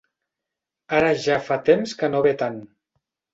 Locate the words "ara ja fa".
0.99-1.59